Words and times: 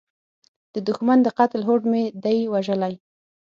د 0.73 0.75
دوښمن 0.87 1.17
د 1.23 1.27
قتل 1.39 1.61
هوډ 1.67 1.81
مې 1.91 2.03
دی 2.23 2.37
وژلی 2.53 2.93